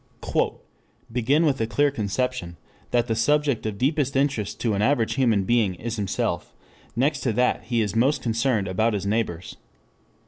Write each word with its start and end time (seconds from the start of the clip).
Begin 1.11 1.45
with 1.45 1.61
a 1.61 1.67
clear 1.67 1.91
conception 1.91 2.57
that 2.89 3.05
the 3.05 3.13
subject 3.13 3.67
of 3.67 3.77
deepest 3.77 4.15
interest 4.15 4.59
to 4.61 4.73
an 4.73 4.81
average 4.81 5.13
human 5.13 5.43
being 5.43 5.75
is 5.75 5.97
himself; 5.97 6.55
next 6.95 7.19
to 7.19 7.31
that 7.33 7.65
he 7.65 7.81
is 7.81 7.95
most 7.95 8.23
concerned 8.23 8.67
about 8.67 8.93
his 8.95 9.05
neighbors. 9.05 9.57